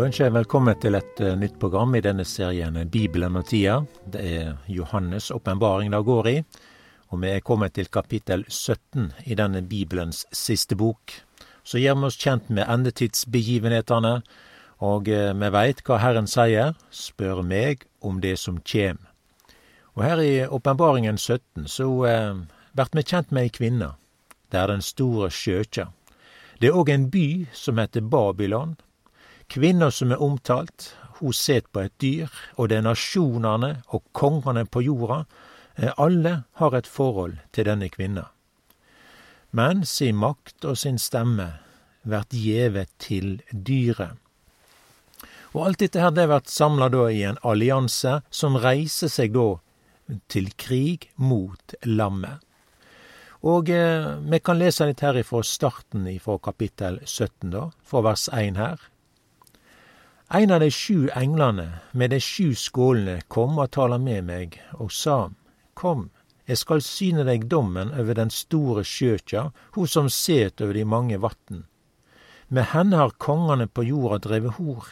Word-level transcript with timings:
Da 0.00 0.06
ønsker 0.06 0.30
jeg 0.30 0.32
velkommen 0.32 0.78
til 0.80 0.96
et 0.96 1.18
uh, 1.20 1.34
nytt 1.36 1.58
program 1.60 1.92
i 1.92 2.00
denne 2.00 2.24
serien 2.24 2.78
Bibelen 2.88 3.34
og 3.36 3.50
tida. 3.50 3.74
Det 4.08 4.22
er 4.24 4.54
Johannes' 4.72 5.28
åpenbaring 5.34 5.92
det 5.92 6.00
går 6.06 6.28
i, 6.30 6.32
og 7.12 7.20
vi 7.20 7.28
er 7.34 7.44
kommet 7.44 7.74
til 7.76 7.90
kapittel 7.92 8.46
17 8.48 9.10
i 9.26 9.36
denne 9.36 9.60
Bibelens 9.60 10.22
siste 10.32 10.72
bok. 10.80 11.12
Så 11.62 11.84
gjør 11.84 12.00
vi 12.00 12.08
oss 12.08 12.16
kjent 12.16 12.48
med 12.48 12.64
endetidsbegivenhetene, 12.64 14.16
og 14.80 15.12
uh, 15.12 15.36
vi 15.36 15.52
veit 15.58 15.84
hva 15.84 16.00
Herren 16.00 16.32
sier, 16.38 16.72
spør 16.88 17.44
meg 17.44 17.84
om 18.00 18.24
det 18.24 18.38
som 18.40 18.56
kjem. 18.64 19.04
Og 19.98 20.06
her 20.08 20.24
i 20.24 20.34
åpenbaringen 20.48 21.20
17 21.20 21.68
så 21.68 21.92
blir 22.00 22.94
vi 22.96 23.04
kjent 23.04 23.36
med 23.36 23.50
ei 23.50 23.52
kvinne. 23.52 23.96
Det 24.48 24.64
er 24.64 24.72
den 24.72 24.80
store 24.80 25.28
skjøkja. 25.28 25.90
Det 26.56 26.72
er 26.72 26.80
òg 26.86 26.88
en 26.88 27.10
by 27.12 27.50
som 27.52 27.76
heter 27.76 28.00
Babylon 28.00 28.78
Kvinna 29.50 29.90
som 29.90 30.12
er 30.14 30.22
omtalt, 30.22 30.92
hun 31.18 31.34
set 31.34 31.66
på 31.74 31.82
et 31.82 31.94
dyr, 31.98 32.30
og 32.54 32.68
det 32.70 32.76
er 32.78 32.84
nasjonene 32.86 33.70
og 33.90 34.04
kongene 34.14 34.62
på 34.64 34.84
jorda, 34.86 35.24
eh, 35.76 35.90
alle 35.96 36.44
har 36.60 36.76
et 36.76 36.86
forhold 36.86 37.34
til 37.52 37.66
denne 37.66 37.88
kvinna. 37.90 38.28
Men 39.50 39.84
sin 39.84 40.16
makt 40.16 40.64
og 40.64 40.78
sin 40.78 40.98
stemme 40.98 41.48
vert 42.02 42.30
gjeve 42.30 42.86
til 43.02 43.40
dyret. 43.50 44.14
Og 45.50 45.66
alt 45.66 45.80
dette 45.82 45.98
her 45.98 46.14
det 46.14 46.28
vert 46.30 46.48
samla 46.48 46.86
i 47.10 47.24
en 47.26 47.40
allianse 47.42 48.20
som 48.30 48.56
reiser 48.56 49.10
seg 49.10 49.34
da 49.34 49.58
til 50.30 50.52
krig 50.54 51.10
mot 51.16 51.74
lammet. 51.82 52.38
Og 53.42 53.70
eh, 53.72 54.06
vi 54.30 54.38
kan 54.38 54.58
lese 54.60 54.86
litt 54.86 55.02
her 55.02 55.16
ifra 55.16 55.42
starten 55.42 56.06
ifra 56.06 56.38
kapittel 56.38 57.00
17, 57.04 57.50
da, 57.50 57.70
fra 57.82 58.04
vers 58.04 58.28
1 58.30 58.60
her. 58.60 58.89
Ein 60.32 60.50
av 60.50 60.60
de 60.60 60.70
sju 60.70 61.08
englene 61.18 61.80
med 61.90 62.10
de 62.10 62.20
sju 62.22 62.52
skålene 62.54 63.24
kom 63.26 63.56
og 63.58 63.72
tala 63.74 63.96
med 63.98 64.28
meg 64.28 64.60
og 64.76 64.92
sa, 64.94 65.32
Kom, 65.74 66.04
jeg 66.46 66.60
skal 66.60 66.84
syne 66.86 67.24
deg 67.26 67.48
dommen 67.50 67.90
over 67.98 68.14
den 68.14 68.30
store 68.30 68.84
sjøkja, 68.86 69.48
ho 69.74 69.88
som 69.90 70.06
set 70.06 70.62
over 70.62 70.78
de 70.78 70.86
mange 70.86 71.18
vatn. 71.18 71.64
Med 72.46 72.70
henne 72.70 73.02
har 73.02 73.16
kongane 73.18 73.66
på 73.66 73.88
jorda 73.88 74.20
drevet 74.28 74.54
hor. 74.60 74.86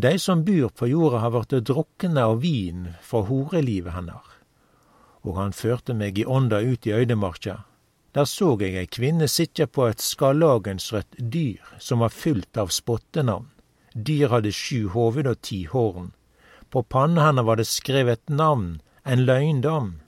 De 0.00 0.16
som 0.16 0.46
bur 0.48 0.72
på 0.72 0.88
jorda 0.88 1.20
har 1.26 1.36
vorte 1.36 1.60
drukne 1.60 2.24
av 2.24 2.40
vin 2.40 2.88
fra 3.04 3.26
horelivet 3.28 3.92
hennar. 3.92 4.24
Og 5.28 5.36
han 5.36 5.52
førte 5.52 5.92
meg 5.92 6.16
i 6.16 6.24
ånda 6.24 6.64
ut 6.64 6.88
i 6.88 6.96
øydemarka. 6.96 7.66
Der 8.16 8.24
så 8.24 8.54
jeg 8.64 8.80
ei 8.80 8.88
kvinne 8.88 9.28
sitja 9.28 9.68
på 9.68 9.90
et 9.92 10.00
skarlagensrødt 10.00 11.20
dyr 11.20 11.76
som 11.76 12.00
var 12.00 12.16
fylt 12.16 12.56
av 12.56 12.72
spottenavn. 12.72 13.51
Dyr 13.94 14.28
hadde 14.28 14.52
sju 14.52 14.88
hoved 14.88 15.26
og 15.26 15.40
ti 15.42 15.64
horn. 15.68 16.12
På 16.72 16.82
pannen 16.82 17.20
hennes 17.20 17.44
var 17.44 17.60
det 17.60 17.68
skrevet 17.68 18.28
navn, 18.28 18.80
en 19.04 19.24
løgndom. 19.26 20.00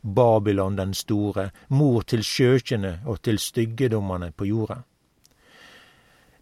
Babylon 0.00 0.76
den 0.76 0.94
store, 0.94 1.50
mor 1.68 2.02
til 2.08 2.22
skjøkjene 2.24 3.00
og 3.04 3.20
til 3.22 3.38
styggedommane 3.38 4.30
på 4.32 4.48
jorda. 4.48 4.82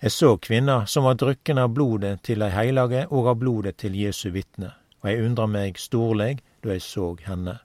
Jeg 0.03 0.13
så 0.13 0.37
kvinna 0.37 0.85
som 0.87 1.09
var 1.09 1.17
drukken 1.17 1.59
av 1.59 1.73
blodet 1.75 2.21
til 2.23 2.45
de 2.45 2.51
heilage 2.53 3.07
og 3.11 3.31
av 3.33 3.39
blodet 3.41 3.79
til 3.81 3.97
Jesu 3.97 4.29
vitne, 4.31 4.75
og 5.01 5.09
jeg 5.11 5.25
undra 5.25 5.47
meg 5.51 5.81
storleg 5.81 6.43
da 6.63 6.77
jeg 6.77 6.85
så 6.85 7.15
henne. 7.27 7.57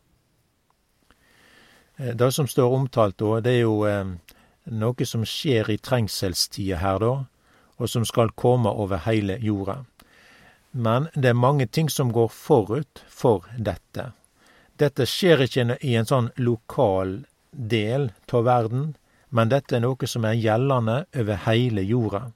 Eh, 2.00 2.16
det 2.16 2.32
som 2.34 2.48
står 2.48 2.74
omtalt 2.74 3.20
da, 3.20 3.42
det 3.44 3.58
er 3.60 3.62
jo 3.66 3.84
eh, 3.86 4.16
noe 4.72 5.06
som 5.06 5.28
skjer 5.28 5.70
i 5.70 5.78
trengselstida 5.78 6.80
her, 6.82 7.04
da 7.04 7.14
og 7.82 7.90
som 7.90 8.06
skal 8.06 8.32
komme 8.38 8.70
over 8.70 9.02
hele 9.08 9.40
jorda. 9.42 9.82
Men 10.72 11.10
det 11.14 11.34
er 11.34 11.38
mange 11.38 11.66
ting 11.68 11.90
som 11.90 12.14
går 12.14 12.30
forut 12.32 13.02
for 13.10 13.48
dette. 13.58 14.12
Dette 14.78 15.06
skjer 15.10 15.44
ikke 15.46 15.78
i 15.82 15.96
en 15.98 16.08
sånn 16.08 16.30
lokal 16.38 17.24
del 17.52 18.12
av 18.32 18.46
verden, 18.48 18.94
men 19.30 19.52
dette 19.52 19.76
er 19.76 19.84
noe 19.84 20.08
som 20.08 20.26
er 20.28 20.40
gjeldende 20.40 21.04
over 21.18 21.44
hele 21.48 21.84
jorda. 21.88 22.30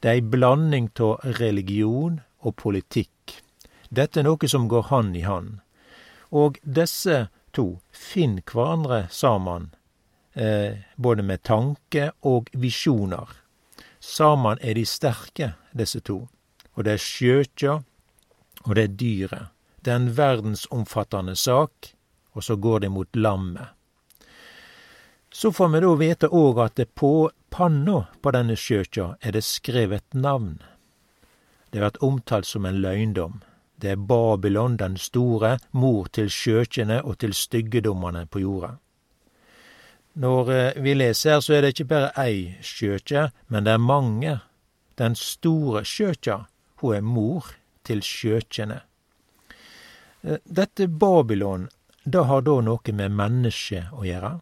Det 0.00 0.08
er 0.08 0.20
ei 0.20 0.24
blanding 0.32 0.88
av 1.04 1.36
religion 1.40 2.20
og 2.40 2.56
politikk. 2.56 3.36
Dette 3.90 4.20
er 4.22 4.28
noe 4.28 4.48
som 4.48 4.68
går 4.68 4.88
hand 4.88 5.16
i 5.18 5.26
hand. 5.26 5.58
Og 6.30 6.56
disse 6.62 7.26
to 7.52 7.80
finner 7.90 8.42
hverandre 8.46 9.02
sammen, 9.10 9.70
eh, 10.34 10.78
både 10.96 11.22
med 11.22 11.42
tanke 11.42 12.12
og 12.22 12.48
visjoner. 12.52 13.39
Saman 14.00 14.58
er 14.60 14.74
de 14.74 14.86
sterke, 14.86 15.52
disse 15.76 16.00
to. 16.00 16.28
Og 16.74 16.84
det 16.84 16.96
er 16.96 17.04
skjøtja, 17.04 17.74
og 18.64 18.76
det 18.76 18.84
er 18.84 18.96
dyret. 18.96 19.50
Det 19.84 19.92
er 19.92 20.00
en 20.00 20.16
verdensomfattende 20.16 21.36
sak, 21.36 21.92
og 22.32 22.44
så 22.44 22.56
går 22.56 22.80
det 22.80 22.90
mot 22.90 23.16
lammet. 23.16 23.68
Så 25.32 25.52
får 25.52 25.68
vi 25.68 25.80
da 25.80 25.92
vite 25.94 26.28
òg 26.28 26.58
at 26.64 26.76
det 26.76 26.90
på 26.98 27.30
panna 27.54 28.06
på 28.22 28.32
denne 28.34 28.56
skjøtja 28.58 29.14
er 29.20 29.36
det 29.36 29.44
skrevet 29.46 30.04
navn. 30.14 30.58
Det 31.70 31.78
har 31.78 31.90
vært 31.90 32.02
omtalt 32.02 32.48
som 32.48 32.66
en 32.66 32.80
løgndom. 32.82 33.40
Det 33.80 33.94
er 33.94 33.96
Babylon 33.96 34.76
den 34.76 34.96
store, 34.98 35.58
mor 35.72 36.08
til 36.12 36.28
skjøkjene 36.28 37.00
og 37.04 37.20
til 37.22 37.32
styggedommene 37.32 38.26
på 38.26 38.42
jorda. 38.42 38.74
Når 40.14 40.50
eh, 40.50 40.82
vi 40.82 40.94
leser 40.94 41.36
her, 41.36 41.40
så 41.40 41.54
er 41.54 41.62
det 41.62 41.74
ikke 41.74 41.90
bare 41.92 42.10
ei 42.18 42.56
skjøkje, 42.66 43.30
men 43.48 43.66
det 43.66 43.76
er 43.76 43.82
mange. 43.82 44.38
Den 44.98 45.14
store 45.14 45.84
skjøkja, 45.86 46.44
hun 46.82 46.96
er 46.96 47.04
mor 47.06 47.52
til 47.86 48.02
skjøkjene. 48.02 48.80
Eh, 50.24 50.38
dette 50.44 50.88
Babylon, 50.88 51.68
det 52.04 52.26
har 52.26 52.42
da 52.42 52.58
noe 52.64 52.96
med 52.96 53.14
mennesket 53.14 53.92
å 53.94 54.04
gjøre. 54.04 54.40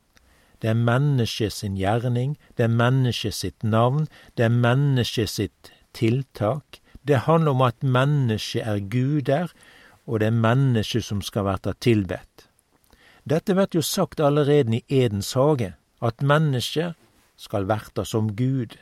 Det 0.59 0.73
er 0.73 0.75
mennesket 0.89 1.55
sin 1.55 1.77
gjerning, 1.79 2.37
det 2.57 2.65
er 2.67 2.75
mennesket 2.75 3.35
sitt 3.35 3.63
navn, 3.63 4.09
det 4.35 4.49
er 4.49 4.55
mennesket 4.55 5.31
sitt 5.31 5.73
tiltak. 5.95 6.81
Det 7.07 7.27
handler 7.29 7.55
om 7.55 7.63
at 7.63 7.85
mennesket 7.85 8.67
er 8.67 8.81
guder, 8.91 9.53
og 10.07 10.21
det 10.21 10.33
er 10.33 10.43
mennesket 10.43 11.05
som 11.05 11.23
skal 11.23 11.47
verta 11.47 11.77
tilbedt. 11.79 12.48
Dette 13.29 13.53
vert 13.53 13.75
jo 13.75 13.83
sagt 13.85 14.21
allerede 14.25 14.79
i 14.79 14.85
Edens 15.03 15.35
hage, 15.37 15.75
at 16.01 16.23
mennesket 16.23 16.95
skal 17.37 17.67
verta 17.69 18.05
som 18.05 18.31
Gud. 18.37 18.77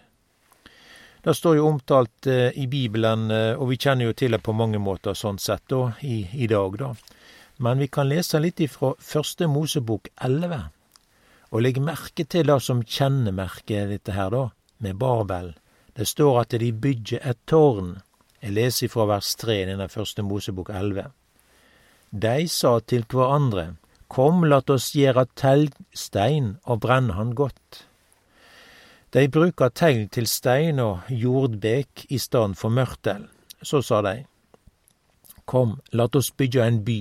Det 1.25 1.35
står 1.35 1.57
jo 1.59 1.67
omtalt 1.67 2.27
eh, 2.31 2.55
i 2.55 2.69
Bibelen, 2.71 3.31
eh, 3.35 3.59
og 3.59 3.73
vi 3.73 3.79
kjenner 3.81 4.07
jo 4.07 4.15
til 4.15 4.37
det 4.37 4.45
på 4.47 4.55
mange 4.55 4.79
måter 4.79 5.17
sånn 5.19 5.41
sett 5.43 5.65
da, 5.73 5.97
i, 6.07 6.29
i 6.33 6.47
dag, 6.47 6.77
da. 6.79 6.93
Men 7.59 7.81
vi 7.83 7.89
kan 7.91 8.07
lese 8.07 8.39
litt 8.39 8.61
ifra 8.63 8.93
Første 9.03 9.49
Mosebok 9.51 10.13
11, 10.23 10.69
og 11.51 11.65
legge 11.65 11.83
merke 11.83 12.27
til 12.29 12.47
det 12.47 12.61
som 12.63 12.85
kjennemerker 12.85 13.91
dette 13.91 14.15
her, 14.15 14.31
da, 14.31 14.45
med 14.79 15.01
Babel. 15.01 15.57
Det 15.97 16.07
står 16.07 16.43
at 16.45 16.55
de 16.61 16.71
bygger 16.71 17.25
et 17.27 17.41
tårn. 17.51 17.97
Jeg 18.45 18.55
leser 18.55 18.87
ifra 18.87 19.09
vers 19.11 19.33
3 19.41 19.59
i 19.65 19.67
denne 19.73 19.89
Første 19.91 20.23
Mosebok 20.23 20.71
11. 20.71 21.11
De 22.15 22.37
sa 22.53 22.77
til 22.87 23.09
hverandre, 23.11 23.73
Kom, 24.09 24.45
lat 24.45 24.71
oss 24.71 24.93
gjera 24.95 25.27
teglstein 25.35 26.57
og 26.65 26.81
brenne 26.85 27.17
han 27.17 27.35
godt. 27.35 27.83
De 29.11 29.27
bruker 29.33 29.73
tegl 29.75 30.07
til 30.13 30.27
stein 30.31 30.81
og 30.83 31.09
jordbek 31.11 32.07
i 32.13 32.19
staden 32.19 32.55
for 32.59 32.71
mørtel. 32.71 33.27
Så 33.63 33.83
sa 33.83 34.03
de, 34.05 34.27
Kom, 35.47 35.79
lat 35.93 36.17
oss 36.19 36.33
bygge 36.35 36.65
en 36.65 36.81
by, 36.85 37.01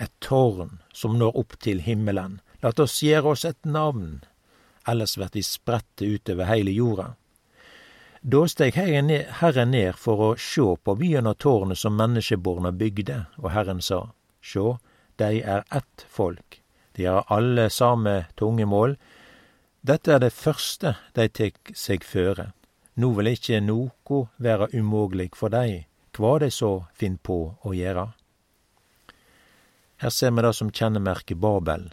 et 0.00 0.12
tårn 0.24 0.78
som 0.92 1.18
når 1.20 1.36
opp 1.40 1.58
til 1.60 1.82
himmelen. 1.84 2.40
Lat 2.64 2.80
oss 2.80 3.02
gjere 3.04 3.34
oss 3.34 3.44
et 3.44 3.60
navn, 3.68 4.22
ellers 4.88 5.18
vert 5.20 5.36
vi 5.36 5.44
spredte 5.44 6.08
utover 6.08 6.48
heile 6.48 6.72
jorda. 6.72 7.10
Da 8.24 8.46
steg 8.48 8.72
Herren 8.72 9.70
ned 9.70 9.98
for 10.00 10.22
å 10.24 10.28
sjå 10.40 10.78
på 10.80 10.94
byen 10.96 11.28
og 11.28 11.36
tårnet 11.44 11.76
som 11.76 11.96
menneskeborna 12.00 12.72
bygde, 12.72 13.26
og 13.36 13.50
Herren 13.52 13.84
sa, 13.84 14.06
Sjå, 14.40 14.78
dei 15.20 15.40
er 15.40 15.64
ett 15.70 16.06
folk. 16.08 16.60
De 16.94 17.04
har 17.04 17.24
alle 17.28 17.70
same 17.70 18.24
tungemål. 18.34 18.96
Dette 19.80 20.14
er 20.14 20.22
det 20.22 20.32
første 20.32 20.94
de 21.14 21.28
tek 21.28 21.74
seg 21.76 22.04
føre. 22.06 22.52
No 22.96 23.10
vil 23.16 23.32
ikkje 23.32 23.60
noko 23.60 24.28
være 24.38 24.70
umogleg 24.78 25.34
for 25.36 25.50
dei, 25.50 25.86
kva 26.14 26.38
dei 26.38 26.50
så 26.54 26.86
finn 26.94 27.18
på 27.18 27.38
å 27.62 27.74
gjere. 27.74 28.06
Her 30.02 30.10
ser 30.10 30.34
vi 30.34 30.44
det 30.46 30.52
som 30.54 30.70
kjennemerket 30.70 31.40
Babel. 31.42 31.88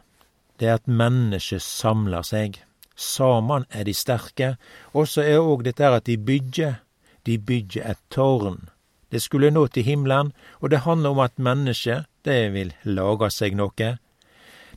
Det 0.58 0.70
er 0.70 0.78
at 0.78 0.88
menneske 0.90 1.58
samlar 1.60 2.26
seg. 2.28 2.62
Saman 2.96 3.66
er 3.74 3.88
de 3.88 3.94
sterke, 3.98 4.56
og 4.94 5.08
så 5.10 5.24
er 5.26 5.42
òg 5.42 5.64
dette 5.66 5.90
at 5.90 6.06
de 6.06 6.18
byggjer. 6.22 6.82
De 7.26 7.38
byggjer 7.38 7.88
et 7.94 8.02
tårn. 8.14 8.71
Det 9.12 9.22
skulle 9.22 9.52
nå 9.52 9.68
til 9.68 9.84
himmelen, 9.84 10.32
og 10.60 10.70
det 10.72 10.86
handler 10.86 11.10
om 11.10 11.20
at 11.20 11.40
mennesket, 11.40 12.06
det 12.26 12.54
vil 12.54 12.74
lage 12.84 13.30
seg 13.32 13.58
noe. 13.60 13.98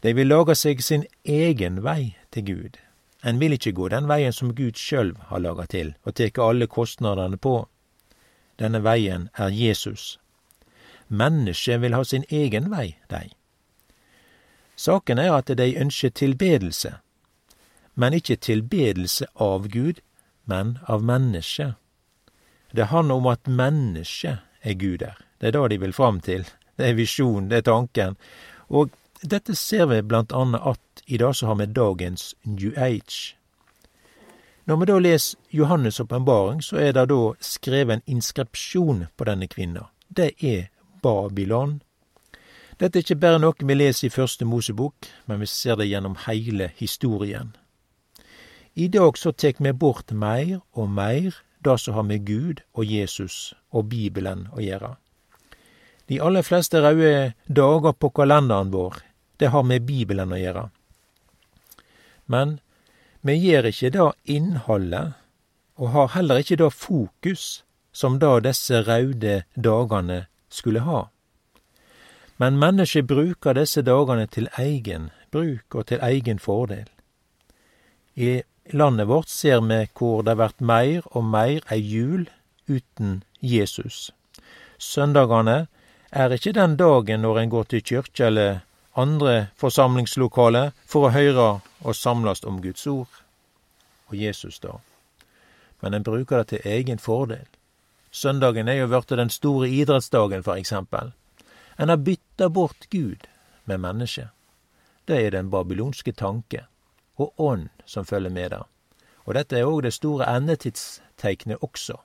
De 0.03 0.15
vil 0.15 0.27
lage 0.27 0.55
seg 0.59 0.83
sin 0.83 1.05
egen 1.25 1.83
vei 1.85 2.17
til 2.33 2.45
Gud. 2.45 2.81
En 3.25 3.39
vil 3.41 3.55
ikke 3.57 3.73
gå 3.73 3.89
den 3.89 4.09
veien 4.09 4.33
som 4.33 4.55
Gud 4.55 4.77
sjølv 4.77 5.17
har 5.31 5.41
laga 5.41 5.67
til, 5.67 5.95
og 6.05 6.15
tek 6.19 6.39
alle 6.39 6.67
kostnadene 6.67 7.39
på. 7.39 7.69
Denne 8.59 8.83
veien 8.85 9.31
er 9.39 9.49
Jesus. 9.49 10.19
Mennesket 11.09 11.81
vil 11.81 11.95
ha 11.95 12.03
sin 12.05 12.25
egen 12.29 12.71
vei, 12.71 12.97
de. 13.11 13.31
Saken 14.77 15.19
er 15.19 15.33
at 15.33 15.53
de 15.59 15.71
ønsker 15.79 16.11
tilbedelse, 16.11 16.97
men 17.95 18.13
ikke 18.13 18.37
tilbedelse 18.37 19.27
av 19.41 19.69
Gud, 19.69 20.03
men 20.45 20.79
av 20.89 21.05
mennesket. 21.05 21.79
Det 22.75 22.91
handler 22.91 23.15
om 23.15 23.27
at 23.27 23.47
mennesket 23.47 24.39
er 24.63 24.75
Gud 24.75 24.99
der. 24.99 25.15
Det 25.41 25.47
er 25.49 25.61
det 25.61 25.71
de 25.71 25.81
vil 25.81 25.93
fram 25.93 26.21
til. 26.21 26.45
Det 26.77 26.89
er 26.89 26.95
visjonen, 26.95 27.51
det 27.51 27.57
er 27.57 27.71
tanken. 27.71 28.17
Og 28.69 28.91
dette 29.23 29.55
ser 29.55 29.87
vi 29.87 30.03
blant 30.03 30.33
annet 30.33 30.61
at 30.67 31.05
i 31.07 31.17
det 31.17 31.37
som 31.37 31.49
har 31.49 31.55
med 31.55 31.75
dagens 31.75 32.35
New 32.45 32.73
Age. 32.77 33.37
Når 34.65 34.77
vi 34.77 34.85
da 34.85 34.99
leser 34.99 35.39
Johannes' 35.53 36.01
åpenbaring, 36.01 36.63
så 36.63 36.77
er 36.77 36.93
det 36.93 37.09
da 37.09 37.33
skrevet 37.41 37.95
en 37.95 38.07
inskripsjon 38.07 39.07
på 39.17 39.25
denne 39.25 39.47
kvinna. 39.47 39.89
Det 40.09 40.33
er 40.43 40.71
Babylon. 41.03 41.83
Dette 42.81 42.99
er 42.99 43.05
ikke 43.05 43.21
bare 43.21 43.39
noe 43.39 43.55
vi 43.61 43.75
leser 43.75 44.09
i 44.09 44.11
Første 44.11 44.45
Mosebok, 44.45 45.07
men 45.27 45.41
vi 45.41 45.47
ser 45.47 45.77
det 45.77 45.87
gjennom 45.89 46.17
hele 46.27 46.73
historien. 46.77 47.55
I 48.75 48.89
dag 48.89 49.19
så 49.19 49.31
tek 49.33 49.61
vi 49.61 49.73
bort 49.73 50.11
mer 50.13 50.59
og 50.73 50.89
mer 50.91 51.44
det 51.65 51.79
som 51.81 51.95
har 51.95 52.07
med 52.07 52.27
Gud 52.27 52.61
og 52.75 52.85
Jesus 52.85 53.55
og 53.73 53.89
Bibelen 53.93 54.49
å 54.53 54.63
gjøre. 54.63 54.95
De 56.09 56.21
aller 56.21 56.45
fleste 56.45 56.83
røde 56.85 57.33
dager 57.49 57.97
på 57.97 58.11
kalenderen 58.13 58.73
vår, 58.75 59.01
det 59.41 59.51
har 59.55 59.65
med 59.65 59.87
Bibelen 59.89 60.33
å 60.33 60.41
gjøre. 60.41 60.69
Men 62.27 62.59
vi 63.25 63.39
gjør 63.41 63.71
ikke 63.71 63.93
det 63.95 64.11
innholdet, 64.37 65.15
og 65.81 65.91
har 65.97 66.13
heller 66.15 66.39
ikke 66.39 66.61
det 66.61 66.71
fokus 66.77 67.65
som 67.93 68.19
da 68.21 68.37
disse 68.45 68.85
røde 68.85 69.43
dagene 69.57 70.27
skulle 70.53 70.85
ha. 70.85 71.07
Men 72.37 72.59
mennesket 72.59 73.07
bruker 73.07 73.55
disse 73.57 73.83
dagene 73.87 74.27
til 74.27 74.49
egen 74.59 75.11
bruk 75.33 75.75
og 75.75 75.87
til 75.91 76.03
egen 76.03 76.39
fordel. 76.43 76.87
I 78.15 78.43
landet 78.73 79.07
vårt 79.07 79.29
ser 79.29 79.61
vi 79.61 79.89
hvor 79.99 80.23
det 80.23 80.37
vert 80.41 80.61
meir 80.61 81.05
og 81.13 81.25
meir 81.25 81.65
ei 81.73 81.81
jul 81.81 82.29
uten 82.69 83.23
Jesus. 83.41 84.11
Søndagane 84.79 85.67
er 86.11 86.33
ikkje 86.33 86.55
den 86.57 86.77
dagen 86.77 87.23
når 87.23 87.41
en 87.41 87.53
går 87.53 87.69
til 87.71 87.83
kyrkja 87.83 88.27
eller 88.27 88.63
andre 88.95 89.49
forsamlingslokale 89.61 90.71
for 90.87 91.09
å 91.09 91.15
høre 91.15 91.49
og 91.85 91.97
samlast 91.99 92.47
om 92.49 92.63
Guds 92.63 92.87
ord 92.87 93.21
og 94.09 94.17
Jesus, 94.17 94.61
da. 94.61 94.79
Men 95.81 95.95
en 95.95 96.07
bruker 96.07 96.43
det 96.43 96.49
til 96.53 96.71
egen 96.71 96.99
fordel. 96.99 97.47
Søndagen 98.11 98.69
er 98.69 98.79
jo 98.79 98.89
blitt 98.89 99.11
den 99.11 99.31
store 99.31 99.69
idrettsdagen, 99.69 100.45
for 100.47 100.55
eksempel. 100.55 101.11
En 101.77 101.91
har 101.91 101.99
bytta 101.99 102.49
bort 102.49 102.87
Gud 102.91 103.27
med 103.65 103.81
mennesket. 103.83 104.31
Det 105.05 105.19
er 105.21 105.35
den 105.35 105.51
babylonske 105.51 106.13
tanke 106.13 106.65
og 107.17 107.33
ånd 107.41 107.69
som 107.87 108.05
følger 108.05 108.31
med 108.31 108.51
det. 108.51 108.63
Og 109.25 109.35
dette 109.35 109.59
er 109.59 109.69
òg 109.69 109.83
det 109.87 109.95
store 109.97 110.29
endetidstegnet 110.37 111.63
også. 111.63 111.97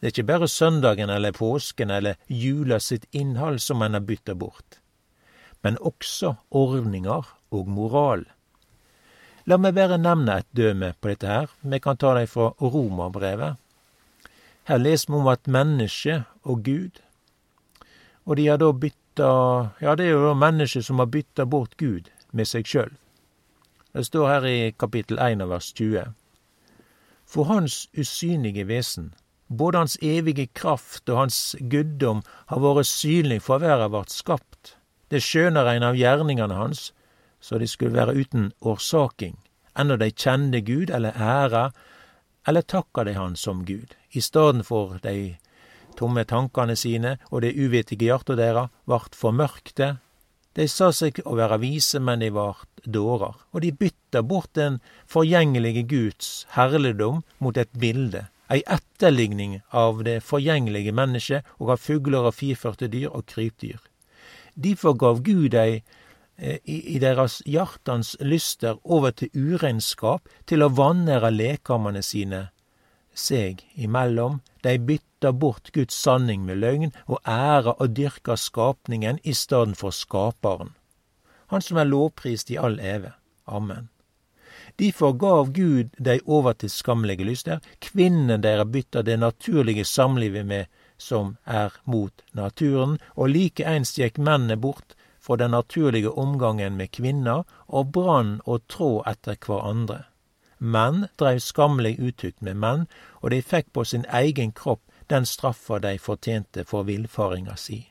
Det 0.00 0.10
er 0.10 0.12
ikke 0.12 0.28
bare 0.28 0.48
søndagen 0.48 1.10
eller 1.10 1.32
påsken 1.32 1.90
eller 1.90 2.18
jula 2.28 2.78
sitt 2.80 3.06
innhold 3.12 3.58
som 3.64 3.82
en 3.82 3.96
har 3.96 4.04
bytta 4.04 4.34
bort, 4.34 4.80
men 5.62 5.78
også 5.80 6.34
ordninger 6.50 7.24
og 7.50 7.68
moral. 7.68 8.26
La 9.46 9.56
meg 9.62 9.76
bare 9.76 9.96
nevne 9.96 10.40
et 10.40 10.48
døme 10.58 10.90
på 11.00 11.12
dette 11.12 11.30
her. 11.30 11.46
Vi 11.62 11.78
kan 11.78 11.96
ta 11.96 12.16
det 12.18 12.28
fra 12.28 12.50
Romerbrevet. 12.60 13.56
Her 14.66 14.78
leser 14.82 15.12
vi 15.12 15.18
om 15.20 15.28
at 15.30 15.46
menneske 15.46 16.24
og 16.42 16.64
Gud 16.66 16.98
Og 18.26 18.36
de 18.36 18.48
har 18.48 18.58
da 18.58 18.72
bytta 18.72 19.28
Ja, 19.80 19.94
det 19.94 20.08
er 20.08 20.16
jo 20.18 20.34
mennesket 20.34 20.84
som 20.84 20.98
har 20.98 21.06
bytta 21.06 21.44
bort 21.46 21.76
Gud 21.78 22.10
med 22.32 22.50
seg 22.50 22.66
sjøl. 22.66 22.90
Det 23.96 24.04
står 24.04 24.26
her 24.28 24.44
i 24.44 24.72
kapittel 24.76 25.16
1 25.16 25.40
av 25.40 25.48
vers 25.54 25.70
20. 25.72 26.10
For 27.24 27.48
Hans 27.48 27.86
usynlige 27.96 28.66
vesen, 28.68 29.14
både 29.48 29.80
Hans 29.80 29.96
evige 30.04 30.50
kraft 30.52 31.08
og 31.08 31.16
Hans 31.22 31.56
guddom, 31.72 32.20
har 32.52 32.60
vært 32.60 32.90
synlig 32.90 33.40
for 33.46 33.64
verda 33.64 33.86
vart 33.88 34.12
skapt. 34.12 34.74
Det 35.08 35.22
skjønner 35.24 35.70
ein 35.72 35.86
av 35.86 35.96
gjerningane 35.96 36.60
hans, 36.60 36.90
så 37.40 37.56
de 37.56 37.64
skulle 37.64 37.96
være 37.96 38.18
uten 38.20 38.50
årsaking, 38.60 39.38
enda 39.72 39.96
de 39.96 40.12
kjende 40.12 40.60
Gud 40.60 40.92
eller 40.92 41.16
æra, 41.16 41.70
eller 42.46 42.68
takka 42.68 43.04
de 43.08 43.16
Han 43.16 43.36
som 43.36 43.64
Gud, 43.64 43.96
i 44.12 44.20
staden 44.20 44.60
for 44.64 44.98
de 45.02 45.38
tomme 45.96 46.28
tankane 46.28 46.76
sine 46.76 47.16
og 47.30 47.48
det 47.48 47.56
uvittige 47.56 48.10
hjarta 48.10 48.36
deira 48.36 48.68
vart 48.84 49.16
formørkte 49.16 49.96
de 50.56 50.64
sa 50.72 50.88
seg 50.94 51.20
å 51.28 51.36
være 51.36 51.58
vise, 51.60 52.00
men 52.00 52.22
de 52.24 52.30
vart 52.32 52.80
dårer, 52.84 53.34
og 53.52 53.60
de 53.60 53.74
bytta 53.76 54.22
bort 54.24 54.54
den 54.56 54.78
forgjengelige 55.10 55.84
Guds 55.90 56.46
herligdom 56.56 57.22
mot 57.44 57.58
et 57.60 57.72
bilde, 57.76 58.26
ei 58.48 58.62
etterligning 58.70 59.58
av 59.74 60.04
det 60.06 60.22
forgjengelige 60.24 60.94
mennesket 60.96 61.46
og 61.60 61.74
av 61.74 61.82
fugler 61.82 62.30
og 62.30 62.38
firførte 62.38 62.88
dyr 62.88 63.10
og 63.10 63.26
krypdyr. 63.28 63.82
Derfor 64.56 64.96
gav 64.96 65.20
Gud 65.26 65.50
dei 65.52 65.82
eh, 66.38 66.58
i 66.64 66.96
deres 67.02 67.42
hjartans 67.44 68.14
lyster 68.24 68.78
over 68.84 69.12
til 69.12 69.34
urenskap, 69.34 70.24
til 70.46 70.64
å 70.64 70.72
vanære 70.72 71.34
lekamene 71.34 72.00
sine 72.06 72.46
seg 73.16 73.64
imellom, 73.74 74.40
de 74.62 74.76
bytta 74.78 75.32
bort 75.32 75.72
Guds 75.72 75.96
sanning 75.96 76.44
med 76.46 76.60
løgn 76.62 76.94
og 77.06 77.20
æra 77.24 77.76
og 77.80 77.96
dyrka 77.96 78.36
skapningen 78.36 79.18
i 79.24 79.34
stedet 79.34 79.76
for 79.80 79.90
Skaparen. 79.90 80.74
Han 81.52 81.62
som 81.62 81.78
er 81.78 81.88
lovprist 81.88 82.50
i 82.50 82.58
all 82.58 82.80
eve. 82.80 83.12
Amen. 83.46 83.88
Difor 84.76 85.12
gav 85.16 85.52
Gud 85.56 85.94
dei 85.98 86.18
over 86.26 86.52
til 86.52 86.70
skammelige 86.70 87.24
lyster, 87.24 87.60
kvinnen 87.80 88.42
deira 88.42 88.64
bytta 88.64 89.02
det 89.02 89.18
naturlige 89.18 89.84
samlivet 89.84 90.46
med 90.46 90.66
som 90.98 91.36
er 91.44 91.72
mot 91.84 92.24
naturen, 92.32 92.98
og 93.16 93.30
likeeins 93.32 93.94
gikk 93.96 94.18
mennene 94.18 94.56
bort 94.56 94.96
fra 95.20 95.36
den 95.36 95.50
naturlige 95.50 96.10
omgangen 96.10 96.76
med 96.76 96.92
kvinner 96.92 97.44
og 97.68 97.92
brann 97.92 98.40
og 98.44 98.66
tråd 98.68 99.08
etter 99.10 99.36
hverandre. 99.46 100.04
Menn 100.58 101.06
dreiv 101.20 101.42
skammelig 101.44 101.98
utukt 102.00 102.40
med 102.40 102.56
menn, 102.56 102.86
og 103.20 103.30
de 103.30 103.42
fikk 103.42 103.72
på 103.72 103.84
sin 103.84 104.06
egen 104.08 104.52
kropp 104.52 104.82
den 105.08 105.26
straffa 105.26 105.78
de 105.78 105.98
fortjente 105.98 106.64
for 106.64 106.86
villfaringa 106.88 107.56
si. 107.60 107.86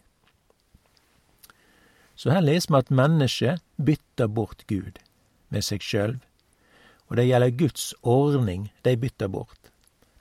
Så 2.16 2.32
her 2.32 2.42
leser 2.42 2.74
vi 2.74 2.80
at 2.80 2.92
mennesket 2.92 3.64
bytter 3.78 4.28
bort 4.28 4.64
Gud 4.68 5.00
med 5.50 5.64
seg 5.64 5.84
sjølv, 5.84 6.20
og 7.08 7.20
det 7.20 7.28
gjelder 7.28 7.58
Guds 7.60 7.94
ordning 8.02 8.72
de 8.84 8.96
bytter 8.98 9.30
bort. 9.30 9.72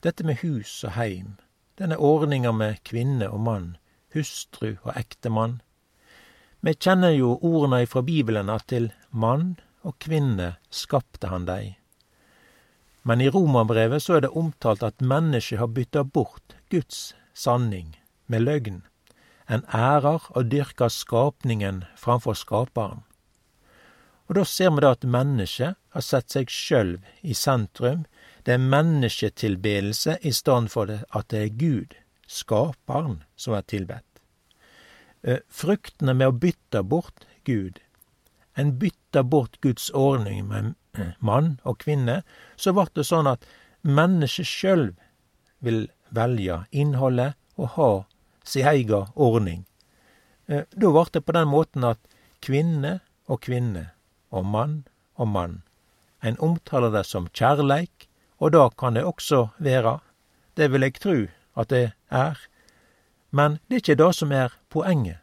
Dette 0.02 0.26
med 0.26 0.42
hus 0.42 0.82
og 0.84 0.92
heim, 0.98 1.36
denne 1.78 1.96
ordninga 1.96 2.52
med 2.52 2.82
kvinne 2.84 3.30
og 3.30 3.40
mann, 3.40 3.70
hustru 4.12 4.74
og 4.82 4.92
ektemann. 4.94 5.62
Vi 6.60 6.74
kjenner 6.76 7.14
jo 7.14 7.38
ordene 7.40 7.82
ifra 7.86 8.02
Bibelen 8.02 8.52
at 8.52 8.68
til 8.68 8.90
mann 9.10 9.56
og 9.82 9.96
kvinne 10.00 10.54
skapte 10.70 11.32
han 11.32 11.48
dei 11.48 11.76
men 13.04 13.20
i 13.20 13.28
Romerbrevet 13.28 14.02
så 14.02 14.16
er 14.16 14.24
det 14.24 14.32
omtalt 14.32 14.82
at 14.82 15.04
mennesket 15.04 15.60
har 15.60 15.72
bytta 15.76 16.04
bort 16.04 16.56
Guds 16.72 17.12
sanning 17.36 17.98
med 18.26 18.46
løgn. 18.46 18.82
En 19.46 19.64
ærer 19.68 20.24
og 20.32 20.48
dyrker 20.48 20.88
skapningen 20.88 21.82
framfor 22.00 22.36
skaperen. 22.38 23.02
Og 24.28 24.38
da 24.38 24.44
ser 24.48 24.72
vi 24.72 24.80
da 24.80 24.94
at 24.96 25.04
mennesket 25.04 25.76
har 25.92 26.04
sett 26.04 26.32
seg 26.32 26.48
sjølv 26.48 27.04
i 27.20 27.36
sentrum. 27.36 28.06
Det 28.44 28.56
er 28.56 28.70
mennesketilbedelse 28.72 30.16
i 30.24 30.32
stedet 30.32 30.72
for 30.72 30.88
at 30.88 31.28
det 31.28 31.42
er 31.42 31.58
Gud, 31.60 31.92
skaperen, 32.26 33.20
som 33.36 33.52
er 33.52 33.68
tilbedt. 33.68 34.08
Eh, 35.22 35.44
fruktene 35.48 36.16
med 36.16 36.32
å 36.32 36.38
bytte 36.40 36.80
bort 36.82 37.28
Gud. 37.44 37.82
En 38.56 38.78
bytter 38.80 39.28
bort 39.28 39.60
Guds 39.60 39.90
ordning 39.90 40.48
med 40.48 40.72
mann 41.18 41.58
og 41.62 41.78
kvinne, 41.84 42.22
så 42.56 42.72
vart 42.72 42.94
det 42.94 43.06
sånn 43.08 43.28
at 43.30 43.44
mennesket 43.82 44.48
sjølv 44.48 44.94
vil 45.64 45.86
velja 46.14 46.64
innholdet 46.70 47.34
og 47.56 47.68
ha 47.76 47.90
si 48.44 48.62
eiga 48.62 49.06
ordning. 49.14 49.64
Då 50.46 50.64
da 50.70 50.90
vart 50.90 51.12
det 51.12 51.20
på 51.20 51.32
den 51.32 51.48
måten 51.48 51.84
at 51.84 51.98
kvinne 52.40 53.00
og 53.26 53.40
kvinne 53.40 53.90
og 54.30 54.44
mann 54.44 54.84
og 55.16 55.28
mann. 55.28 55.62
En 56.22 56.38
omtaler 56.38 56.92
det 56.92 57.04
som 57.06 57.28
kjærleik, 57.32 58.08
og 58.38 58.52
det 58.52 58.76
kan 58.78 58.94
det 58.94 59.04
også 59.04 59.48
være, 59.58 60.00
det 60.56 60.70
vil 60.72 60.84
eg 60.84 61.00
tru 61.00 61.26
at 61.56 61.68
det 61.68 61.92
er, 62.10 62.38
men 63.30 63.58
det 63.66 63.76
er 63.76 63.82
ikke 63.82 64.02
det 64.02 64.14
som 64.14 64.32
er 64.32 64.52
poenget. 64.68 65.18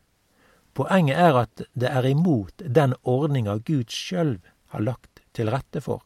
Poenget 0.74 1.18
er 1.20 1.38
at 1.44 1.64
det 1.74 1.90
er 1.90 2.06
imot 2.08 2.64
den 2.64 2.96
ordninga 3.04 3.58
Gud 3.58 3.92
sjølv 3.92 4.40
har 4.72 4.82
lagt 4.82 5.11
til 5.34 5.52
rette 5.52 5.82
for. 5.82 6.02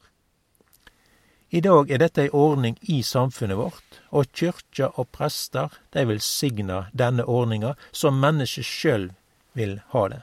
I 1.50 1.62
dag 1.62 1.92
er 1.92 2.02
dette 2.02 2.24
ei 2.26 2.32
ordning 2.34 2.76
i 2.92 3.02
samfunnet 3.06 3.58
vårt, 3.58 4.00
og 4.12 4.32
kyrkja 4.34 4.90
og 5.00 5.12
prester 5.16 5.74
de 5.94 6.04
velsigner 6.10 6.90
denne 6.92 7.24
ordninga 7.24 7.76
som 7.92 8.18
mennesket 8.20 8.66
sjøl 8.66 9.12
vil 9.56 9.78
ha 9.94 10.08
det. 10.12 10.22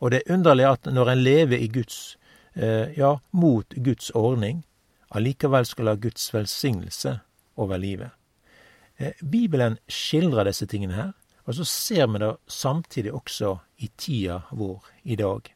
Og 0.00 0.10
det 0.10 0.22
er 0.22 0.34
underlig 0.34 0.66
at 0.68 0.90
når 0.90 1.12
en 1.12 1.22
lever 1.24 1.62
i 1.62 1.68
Guds, 1.72 2.16
eh, 2.54 2.92
ja, 2.98 3.18
mot 3.30 3.74
Guds 3.76 4.10
ordning, 4.10 4.64
allikevel 5.08 5.66
skal 5.66 5.92
ha 5.92 5.94
Guds 5.94 6.34
velsignelse 6.34 7.20
over 7.56 7.78
livet. 7.78 8.10
Eh, 8.96 9.12
Bibelen 9.22 9.78
skildrer 9.88 10.44
disse 10.44 10.66
tingene 10.66 10.96
her, 10.96 11.12
og 11.46 11.54
så 11.54 11.64
ser 11.64 12.06
vi 12.06 12.18
det 12.18 12.34
samtidig 12.46 13.12
også 13.12 13.58
i 13.78 13.90
tida 13.96 14.42
vår 14.50 14.84
i 15.04 15.16
dag. 15.16 15.54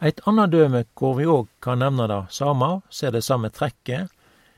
Et 0.00 0.20
anna 0.26 0.46
døme 0.48 0.84
hvor 0.96 1.18
vi 1.18 1.26
òg 1.28 1.48
kan 1.60 1.82
nevne 1.82 2.06
det 2.08 2.22
samme, 2.32 2.80
ser 2.88 3.12
det 3.12 3.24
samme 3.24 3.50
trekket, 3.52 4.08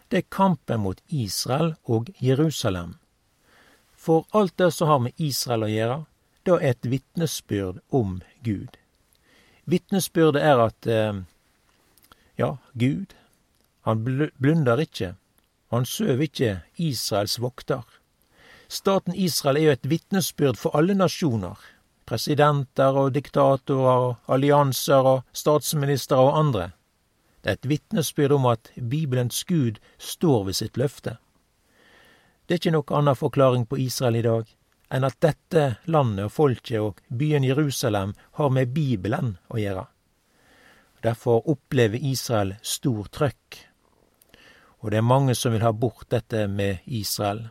det 0.08 0.22
er 0.22 0.30
kampen 0.30 0.84
mot 0.84 1.00
Israel 1.08 1.74
og 1.84 2.10
Jerusalem. 2.20 2.98
For 3.96 4.26
alt 4.30 4.54
det 4.58 4.70
som 4.74 4.88
har 4.88 5.00
med 5.02 5.18
Israel 5.18 5.66
å 5.66 5.72
gjøre, 5.72 5.98
det 6.46 6.54
er 6.58 6.68
et 6.68 6.88
vitnesbyrd 6.90 7.80
om 7.90 8.20
Gud. 8.44 8.78
Vitnesbyrdet 9.64 10.42
er 10.42 10.62
at 10.62 10.86
eh, 10.90 11.22
ja, 12.38 12.56
Gud, 12.74 13.14
han 13.86 14.02
blunder 14.04 14.82
ikke. 14.82 15.14
Han 15.72 15.86
søv 15.86 16.22
ikke 16.26 16.60
Israels 16.76 17.38
vokter. 17.40 17.82
Staten 18.68 19.14
Israel 19.14 19.58
er 19.58 19.64
jo 19.66 19.76
et 19.76 19.88
vitnesbyrd 19.90 20.58
for 20.60 20.76
alle 20.76 20.94
nasjoner. 20.98 21.56
Presidenter 22.12 22.92
og 23.00 23.14
diktatorer 23.14 24.02
og 24.02 24.32
allianser 24.34 25.06
og 25.08 25.20
statsministre 25.32 26.18
og 26.20 26.34
andre. 26.36 26.66
Det 27.40 27.48
er 27.48 27.56
et 27.56 27.68
vitnesbyrd 27.70 28.34
om 28.36 28.50
at 28.50 28.68
Bibelens 28.76 29.38
Gud 29.48 29.78
står 29.96 30.44
ved 30.44 30.58
sitt 30.58 30.76
løfte. 30.76 31.14
Det 32.44 32.52
er 32.52 32.60
ikke 32.60 32.74
noen 32.74 32.98
annen 32.98 33.16
forklaring 33.16 33.64
på 33.70 33.78
Israel 33.80 34.18
i 34.20 34.24
dag 34.26 34.50
enn 34.92 35.08
at 35.08 35.16
dette 35.24 35.62
landet 35.88 36.26
og 36.26 36.34
folket 36.34 36.82
og 36.82 37.00
byen 37.08 37.48
Jerusalem 37.48 38.12
har 38.36 38.52
med 38.52 38.76
Bibelen 38.76 39.38
å 39.48 39.62
gjøre. 39.62 39.86
Derfor 41.00 41.48
opplever 41.48 41.96
Israel 41.96 42.58
stor 42.60 43.08
trøkk. 43.08 43.56
Og 44.84 44.92
det 44.92 45.00
er 45.00 45.08
mange 45.14 45.32
som 45.38 45.56
vil 45.56 45.64
ha 45.64 45.72
bort 45.72 46.10
dette 46.12 46.44
med 46.44 46.84
Israel. 46.84 47.46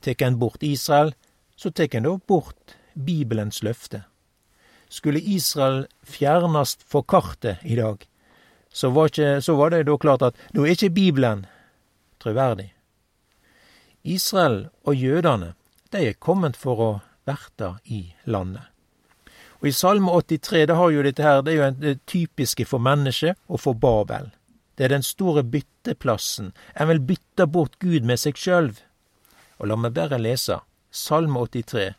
Tek 0.00 0.24
en 0.24 0.40
bort 0.40 0.64
Israel, 0.64 1.12
så 1.52 1.68
tek 1.68 2.00
en 2.00 2.08
da 2.08 2.16
bort 2.16 2.75
Bibelens 2.96 3.62
løfte. 3.62 4.04
Skulle 4.88 5.20
Israel 5.20 5.86
fjernast 6.02 6.84
for 6.86 7.02
kartet 7.02 7.62
i 7.62 7.76
dag, 7.76 8.06
så 8.72 8.90
var, 8.90 9.10
ikke, 9.10 9.40
så 9.40 9.56
var 9.56 9.70
det 9.72 9.86
da 9.88 9.96
klart 9.96 10.22
at 10.22 10.38
nå 10.54 10.64
er 10.64 10.76
ikke 10.76 10.92
Bibelen 10.94 11.46
troverdig. 12.22 12.72
Israel 14.04 14.68
og 14.84 14.94
jødene, 14.94 15.54
de 15.92 16.08
er 16.10 16.18
kommet 16.20 16.56
for 16.56 16.82
å 16.82 16.90
verte 17.26 17.76
i 17.84 18.12
landet. 18.24 18.62
Og 19.60 19.70
i 19.70 19.72
Salme 19.72 20.12
83, 20.12 20.66
det 20.68 20.76
har 20.76 20.90
jo 20.92 21.02
dette 21.02 21.24
her, 21.24 21.42
det 21.42 21.54
er 21.54 21.56
jo 21.58 21.70
det 21.80 21.94
typiske 22.06 22.66
for 22.68 22.82
mennesket 22.82 23.38
og 23.48 23.62
for 23.64 23.74
Babel. 23.74 24.30
Det 24.76 24.84
er 24.84 24.92
den 24.92 25.02
store 25.02 25.42
bytteplassen. 25.42 26.52
En 26.76 26.88
vil 26.88 27.00
bytte 27.00 27.46
bort 27.48 27.78
Gud 27.80 28.04
med 28.04 28.20
seg 28.20 28.36
sjølv. 28.36 28.82
Og 29.58 29.70
la 29.70 29.78
meg 29.80 29.96
bare 29.96 30.20
lese 30.20 30.60
Salme 30.92 31.40
83. 31.48 31.94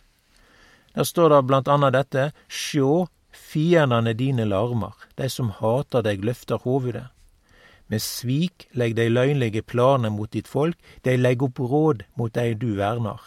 Der 0.98 1.06
står 1.06 1.30
det 1.30 1.44
blant 1.46 1.68
annet 1.70 1.94
dette 1.94 2.22
Sjå, 2.50 3.06
fiendene 3.30 4.16
dine 4.18 4.48
larmer, 4.50 4.96
de 5.14 5.28
som 5.30 5.52
hater 5.60 6.02
deg 6.02 6.24
løfter 6.26 6.58
hovudet. 6.64 7.12
Med 7.86 8.02
svik 8.02 8.66
legg 8.74 8.96
de 8.98 9.06
løgnlige 9.12 9.62
planer 9.62 10.10
mot 10.10 10.32
ditt 10.34 10.50
folk, 10.50 10.80
de 11.06 11.14
legg 11.20 11.46
opp 11.46 11.62
råd 11.62 12.02
mot 12.18 12.34
dei 12.34 12.56
du 12.58 12.74
vernar. 12.82 13.22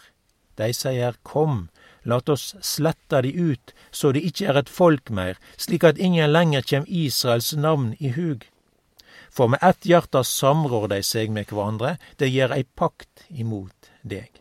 De 0.59 0.73
sier 0.75 1.15
kom, 1.23 1.69
Lat 2.03 2.29
oss 2.33 2.57
slette 2.65 3.23
de 3.23 3.31
ut, 3.39 3.75
så 3.93 4.11
de 4.11 4.25
ikkje 4.25 4.51
er 4.51 4.59
et 4.65 4.75
folk 4.81 5.15
meir, 5.15 5.39
slik 5.55 5.87
at 5.87 6.01
ingen 6.01 6.33
lenger 6.33 6.67
kjem 6.67 6.89
Israels 6.89 7.53
navn 7.55 7.93
i 8.01 8.11
hug. 8.19 8.49
For 9.31 9.53
med 9.53 9.63
ett 9.63 9.87
hjarta 9.87 10.25
samrår 10.27 10.91
dei 10.91 11.03
seg 11.07 11.31
med 11.31 11.53
hverandre, 11.53 11.99
de 12.19 12.27
gjer 12.27 12.57
ei 12.57 12.65
pakt 12.75 13.29
imot 13.31 13.93
deg. 14.03 14.40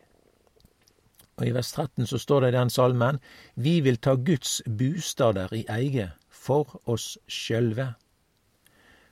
Og 1.39 1.47
I 1.47 1.53
vers 1.55 1.71
13 1.71 2.07
så 2.07 2.19
står 2.19 2.41
det 2.41 2.49
i 2.51 2.57
den 2.57 2.69
salmen, 2.69 3.19
Vi 3.55 3.79
vil 3.81 3.97
ta 3.97 4.15
Guds 4.15 4.61
bustader 4.67 5.53
i 5.55 5.63
eie 5.71 6.11
for 6.29 6.81
oss 6.85 7.17
sjølve. 7.27 7.93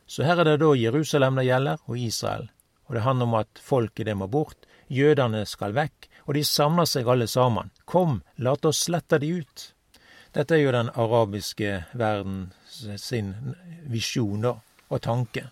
Så 0.07 0.23
her 0.23 0.39
er 0.39 0.43
det 0.43 0.59
da 0.59 0.73
Jerusalem 0.75 1.39
det 1.39 1.47
gjelder, 1.47 1.79
og 1.87 1.97
Israel. 1.99 2.49
Og 2.87 2.95
det 2.95 3.03
handler 3.03 3.27
om 3.27 3.39
at 3.39 3.59
folket 3.63 4.07
det 4.07 4.15
må 4.15 4.27
bort, 4.27 4.67
jødene 4.87 5.45
skal 5.45 5.75
vekk, 5.75 6.07
og 6.27 6.35
de 6.35 6.43
samler 6.43 6.87
seg 6.87 7.07
alle 7.07 7.27
sammen. 7.27 7.71
Kom, 7.85 8.21
lat 8.37 8.65
oss 8.65 8.85
slette 8.87 9.19
de 9.19 9.31
ut. 9.39 9.71
Dette 10.35 10.55
er 10.55 10.63
jo 10.63 10.75
den 10.75 10.91
arabiske 10.95 11.83
verden 11.93 12.51
sin 12.67 13.33
visjon 13.87 14.43
da, 14.43 14.57
og 14.89 15.01
tanke. 15.03 15.47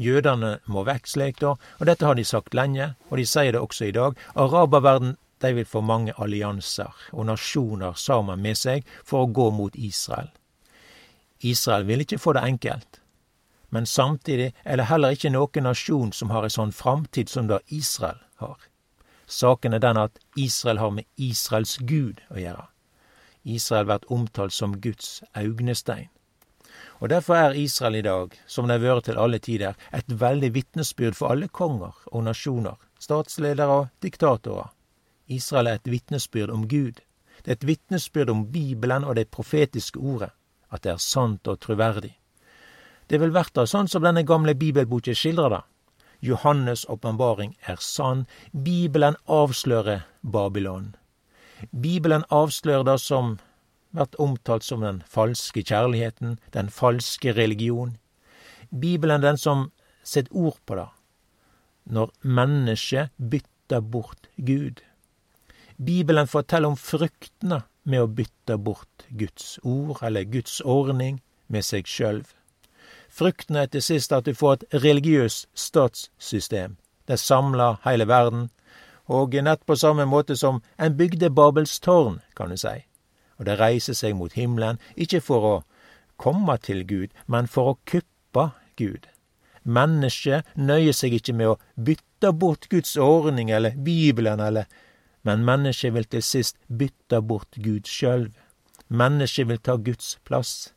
Jødene 0.00 0.58
må 0.66 0.84
vekk 0.84 1.08
slik, 1.08 1.40
da, 1.40 1.54
og 1.54 1.86
dette 1.88 2.06
har 2.06 2.16
de 2.18 2.24
sagt 2.24 2.54
lenge, 2.54 2.94
og 3.10 3.20
de 3.20 3.26
sier 3.28 3.52
det 3.54 3.60
også 3.60 3.88
i 3.88 3.94
dag. 3.94 4.16
Araberverden 4.34 5.16
de 5.44 5.52
vil 5.58 5.68
få 5.68 5.84
mange 5.84 6.14
allianser 6.18 6.90
og 7.12 7.28
nasjoner 7.28 7.94
sammen 8.00 8.42
med 8.42 8.58
seg 8.58 8.88
for 9.04 9.24
å 9.24 9.32
gå 9.32 9.50
mot 9.54 9.76
Israel. 9.76 10.30
Israel 11.44 11.84
vil 11.86 12.04
ikke 12.04 12.18
få 12.18 12.34
det 12.34 12.44
enkelt, 12.48 13.00
men 13.74 13.86
samtidig 13.86 14.52
er 14.64 14.78
det 14.78 14.88
heller 14.88 15.16
ikke 15.16 15.32
noen 15.34 15.66
nasjon 15.68 16.12
som 16.12 16.30
har 16.30 16.46
en 16.46 16.56
sånn 16.56 16.72
framtid 16.72 17.28
som 17.28 17.48
da 17.50 17.58
Israel 17.68 18.20
har. 18.40 18.58
Saken 19.26 19.74
er 19.74 19.82
den 19.82 19.98
at 19.98 20.20
Israel 20.36 20.78
har 20.78 20.92
med 20.94 21.08
Israels 21.16 21.76
Gud 21.80 22.20
å 22.30 22.38
gjøre. 22.38 22.68
Israel 23.44 23.88
blir 23.88 24.12
omtalt 24.12 24.54
som 24.56 24.78
Guds 24.80 25.22
augnestein. 25.34 26.08
Og 27.00 27.10
Derfor 27.10 27.34
er 27.36 27.58
Israel 27.58 27.94
i 27.98 28.02
dag, 28.02 28.32
som 28.46 28.68
det 28.68 28.78
har 28.78 28.84
vært 28.84 29.08
til 29.08 29.18
alle 29.20 29.38
tider, 29.38 29.74
et 29.92 30.08
veldig 30.08 30.54
vitnesbyrd 30.54 31.18
for 31.18 31.34
alle 31.34 31.48
konger 31.48 31.92
og 32.06 32.24
nasjoner, 32.24 32.78
statsledere 32.98 33.80
og 33.80 33.88
diktatorer. 34.02 34.70
Israel 35.26 35.66
er 35.66 35.80
et 35.80 35.90
vitnesbyrd 35.90 36.50
om 36.50 36.68
Gud. 36.68 37.00
Det 37.44 37.50
er 37.50 37.58
et 37.58 37.66
vitnesbyrd 37.66 38.30
om 38.30 38.46
Bibelen 38.52 39.04
og 39.04 39.16
det 39.16 39.28
profetiske 39.28 39.98
ordet, 39.98 40.30
at 40.70 40.82
det 40.82 40.92
er 40.92 41.02
sant 41.02 41.48
og 41.48 41.60
troverdig. 41.60 42.14
Det 43.10 43.20
vil 43.20 43.34
verta 43.34 43.66
sånn 43.68 43.88
som 43.88 44.04
denne 44.04 44.24
gamle 44.24 44.54
bibelboka 44.54 45.14
skildrer 45.14 45.50
det. 45.50 45.62
Johannes' 46.24 46.86
åpenbaring 46.88 47.56
er 47.68 47.76
sann. 47.80 48.26
Bibelen 48.52 49.16
avslører 49.28 50.06
Babylon. 50.22 50.94
Bibelen 51.70 52.24
avslører 52.30 52.84
det 52.84 53.00
som 53.00 53.38
blir 53.92 54.20
omtalt 54.20 54.64
som 54.64 54.80
den 54.80 55.02
falske 55.06 55.62
kjærligheten, 55.62 56.38
den 56.52 56.70
falske 56.70 57.32
religion. 57.32 57.96
Bibelen 58.70 59.22
den 59.22 59.36
som 59.36 59.70
setter 60.02 60.34
ord 60.34 60.58
på 60.66 60.74
det, 60.74 60.88
når 61.84 62.10
mennesket 62.22 63.12
bytter 63.18 63.80
bort 63.80 64.28
Gud. 64.36 64.80
Bibelen 65.84 66.26
forteller 66.30 66.72
om 66.72 66.76
fruktene 66.78 67.62
med 67.84 68.02
å 68.02 68.08
bytte 68.08 68.56
bort 68.58 69.04
Guds 69.10 69.58
ord, 69.62 70.00
eller 70.02 70.24
Guds 70.24 70.60
ordning, 70.60 71.20
med 71.46 71.64
seg 71.66 71.88
sjølv. 71.88 72.30
Frukten 73.14 73.56
er 73.60 73.68
til 73.70 73.84
sist 73.84 74.12
at 74.12 74.26
du 74.26 74.34
får 74.34 74.56
et 74.56 74.80
religiøst 74.84 75.46
statssystem. 75.54 76.76
Det 77.06 77.18
samler 77.20 77.78
hele 77.84 78.08
verden, 78.08 78.48
og 79.06 79.36
nett 79.36 79.66
på 79.66 79.76
samme 79.76 80.06
måte 80.08 80.36
som 80.36 80.62
en 80.78 80.96
bygde 80.96 81.30
Babels 81.30 81.78
tårn, 81.80 82.22
kan 82.34 82.50
du 82.50 82.56
si. 82.56 82.80
Og 83.38 83.46
det 83.46 83.58
reiser 83.60 83.94
seg 83.94 84.16
mot 84.16 84.32
himmelen, 84.32 84.80
ikke 84.96 85.20
for 85.20 85.48
å 85.50 85.56
komme 86.16 86.56
til 86.62 86.84
Gud, 86.88 87.10
men 87.26 87.46
for 87.46 87.74
å 87.74 87.78
kuppe 87.84 88.48
Gud. 88.80 89.06
Mennesket 89.64 90.48
nøyer 90.56 90.96
seg 90.96 91.14
ikke 91.18 91.36
med 91.36 91.52
å 91.52 91.60
bytte 91.76 92.32
bort 92.32 92.68
Guds 92.72 92.96
ordning 92.96 93.50
eller 93.50 93.76
Bibelen, 93.76 94.40
eller 94.40 94.66
men 95.24 95.44
mennesket 95.44 95.94
vil 95.94 96.06
til 96.08 96.22
sist 96.22 96.58
bytte 96.68 97.20
bort 97.24 97.56
Gud 97.64 97.88
sjølv. 97.88 98.32
Mennesket 98.88 99.48
vil 99.48 99.60
ta 99.64 99.76
Guds 99.80 100.18
plass. 100.24 100.74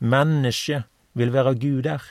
Mennesket 0.00 0.88
vil 1.12 1.32
være 1.32 1.54
Gud 1.60 1.84
der. 1.84 2.02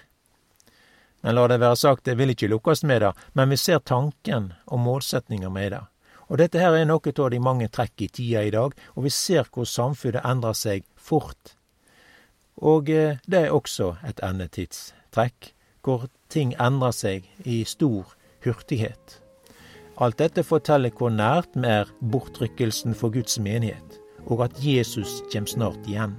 Men 1.22 1.36
la 1.36 1.48
det 1.52 1.60
være 1.60 1.76
sagt, 1.76 2.06
det 2.06 2.18
vil 2.18 2.32
ikke 2.32 2.48
lukkast 2.48 2.86
med 2.88 3.02
det, 3.04 3.12
men 3.34 3.50
vi 3.50 3.58
ser 3.58 3.80
tanken 3.80 4.54
og 4.68 4.80
målsetninga 4.80 5.50
med 5.50 5.72
det. 5.74 5.82
Og 6.30 6.38
dette 6.38 6.62
her 6.62 6.78
er 6.78 6.86
noe 6.86 7.12
av 7.12 7.32
de 7.34 7.40
mange 7.42 7.68
trekk 7.74 8.06
i 8.06 8.08
tida 8.08 8.44
i 8.46 8.54
dag, 8.54 8.76
og 8.96 9.04
vi 9.04 9.10
ser 9.10 9.50
hvor 9.50 9.66
samfunnet 9.66 10.24
endrer 10.24 10.54
seg 10.54 10.86
fort. 10.96 11.56
Og 12.62 12.90
eh, 12.94 13.18
det 13.26 13.48
er 13.48 13.56
også 13.56 13.96
et 14.06 14.22
endetidstrekk, 14.24 15.54
hvor 15.82 16.06
ting 16.30 16.54
endrer 16.60 16.94
seg 16.94 17.26
i 17.44 17.64
stor 17.66 18.14
hurtighet. 18.46 19.20
Alt 20.00 20.16
dette 20.22 20.46
forteller 20.48 20.94
hvor 20.96 21.12
nært 21.12 21.58
vi 21.60 21.68
er 21.68 21.90
bortrykkelsen 22.12 22.96
for 22.96 23.12
Guds 23.12 23.36
menighet, 23.44 23.98
og 24.32 24.46
at 24.46 24.56
Jesus 24.64 25.18
kommer 25.34 25.52
snart 25.52 25.90
igjen. 25.92 26.14